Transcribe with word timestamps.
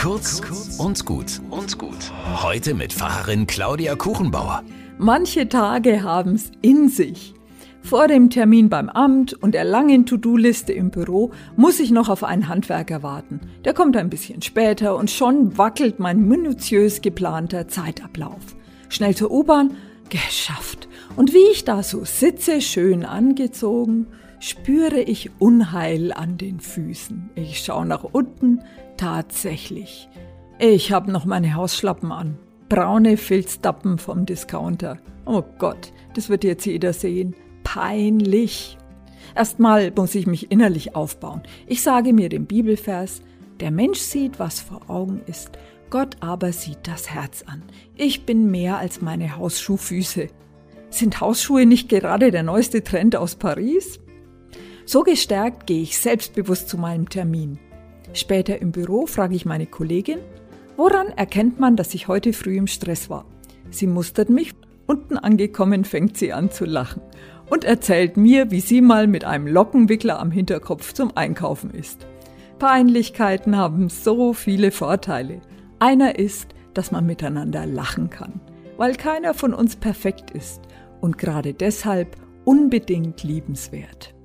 Kurz 0.00 0.40
und 0.78 1.04
gut 1.04 1.42
und 1.50 1.76
gut. 1.76 2.10
Heute 2.42 2.72
mit 2.72 2.90
Pfarrerin 2.90 3.46
Claudia 3.46 3.96
Kuchenbauer. 3.96 4.62
Manche 4.96 5.46
Tage 5.46 6.02
haben's 6.02 6.50
in 6.62 6.88
sich. 6.88 7.34
Vor 7.82 8.08
dem 8.08 8.30
Termin 8.30 8.70
beim 8.70 8.88
Amt 8.88 9.34
und 9.34 9.52
der 9.52 9.64
langen 9.64 10.06
To-Do-Liste 10.06 10.72
im 10.72 10.90
Büro 10.90 11.32
muss 11.54 11.80
ich 11.80 11.90
noch 11.90 12.08
auf 12.08 12.24
einen 12.24 12.48
Handwerker 12.48 13.02
warten. 13.02 13.40
Der 13.66 13.74
kommt 13.74 13.94
ein 13.94 14.08
bisschen 14.08 14.40
später 14.40 14.96
und 14.96 15.10
schon 15.10 15.58
wackelt 15.58 15.98
mein 15.98 16.26
minutiös 16.26 17.02
geplanter 17.02 17.68
Zeitablauf. 17.68 18.56
Schnell 18.88 19.14
zur 19.14 19.30
U-Bahn, 19.30 19.76
geschafft. 20.08 20.88
Und 21.14 21.34
wie 21.34 21.52
ich 21.52 21.66
da 21.66 21.82
so 21.82 22.06
sitze, 22.06 22.62
schön 22.62 23.04
angezogen, 23.04 24.06
spüre 24.40 25.00
ich 25.00 25.30
Unheil 25.38 26.12
an 26.12 26.36
den 26.38 26.58
Füßen. 26.58 27.30
Ich 27.36 27.60
schaue 27.60 27.86
nach 27.86 28.02
unten, 28.02 28.60
tatsächlich. 28.96 30.08
Ich 30.58 30.92
habe 30.92 31.12
noch 31.12 31.24
meine 31.24 31.54
Hausschlappen 31.54 32.10
an. 32.10 32.38
Braune 32.68 33.16
Filzdappen 33.16 33.98
vom 33.98 34.26
Discounter. 34.26 34.98
Oh 35.26 35.42
Gott, 35.58 35.92
das 36.14 36.28
wird 36.28 36.44
jetzt 36.44 36.66
jeder 36.66 36.92
sehen. 36.92 37.34
Peinlich. 37.62 38.76
Erstmal 39.36 39.92
muss 39.94 40.14
ich 40.14 40.26
mich 40.26 40.50
innerlich 40.50 40.96
aufbauen. 40.96 41.42
Ich 41.66 41.82
sage 41.82 42.12
mir 42.12 42.28
den 42.28 42.46
Bibelvers, 42.46 43.22
der 43.60 43.70
Mensch 43.70 44.00
sieht, 44.00 44.38
was 44.38 44.60
vor 44.60 44.88
Augen 44.88 45.20
ist, 45.26 45.50
Gott 45.90 46.16
aber 46.20 46.52
sieht 46.52 46.78
das 46.84 47.10
Herz 47.10 47.44
an. 47.46 47.62
Ich 47.96 48.24
bin 48.24 48.50
mehr 48.50 48.78
als 48.78 49.02
meine 49.02 49.36
Hausschuhfüße. 49.36 50.28
Sind 50.88 51.20
Hausschuhe 51.20 51.66
nicht 51.66 51.88
gerade 51.88 52.30
der 52.30 52.42
neueste 52.42 52.82
Trend 52.82 53.16
aus 53.16 53.34
Paris? 53.34 54.00
So 54.90 55.04
gestärkt 55.04 55.68
gehe 55.68 55.82
ich 55.82 55.96
selbstbewusst 55.96 56.68
zu 56.68 56.76
meinem 56.76 57.08
Termin. 57.08 57.60
Später 58.12 58.60
im 58.60 58.72
Büro 58.72 59.06
frage 59.06 59.36
ich 59.36 59.46
meine 59.46 59.66
Kollegin, 59.66 60.18
woran 60.76 61.10
erkennt 61.10 61.60
man, 61.60 61.76
dass 61.76 61.94
ich 61.94 62.08
heute 62.08 62.32
früh 62.32 62.56
im 62.56 62.66
Stress 62.66 63.08
war? 63.08 63.24
Sie 63.70 63.86
mustert 63.86 64.30
mich, 64.30 64.52
unten 64.88 65.16
angekommen 65.16 65.84
fängt 65.84 66.16
sie 66.16 66.32
an 66.32 66.50
zu 66.50 66.64
lachen 66.64 67.02
und 67.50 67.62
erzählt 67.62 68.16
mir, 68.16 68.50
wie 68.50 68.58
sie 68.58 68.80
mal 68.80 69.06
mit 69.06 69.24
einem 69.24 69.46
Lockenwickler 69.46 70.18
am 70.18 70.32
Hinterkopf 70.32 70.92
zum 70.92 71.16
Einkaufen 71.16 71.70
ist. 71.70 72.08
Peinlichkeiten 72.58 73.56
haben 73.56 73.90
so 73.90 74.32
viele 74.32 74.72
Vorteile. 74.72 75.40
Einer 75.78 76.18
ist, 76.18 76.48
dass 76.74 76.90
man 76.90 77.06
miteinander 77.06 77.64
lachen 77.64 78.10
kann, 78.10 78.40
weil 78.76 78.96
keiner 78.96 79.34
von 79.34 79.54
uns 79.54 79.76
perfekt 79.76 80.32
ist 80.32 80.62
und 81.00 81.16
gerade 81.16 81.54
deshalb 81.54 82.16
unbedingt 82.44 83.22
liebenswert. 83.22 84.16